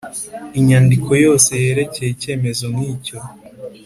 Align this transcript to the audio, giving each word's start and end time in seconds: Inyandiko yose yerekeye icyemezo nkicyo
Inyandiko 0.59 1.09
yose 1.25 1.51
yerekeye 1.63 2.09
icyemezo 2.11 2.63
nkicyo 2.73 3.17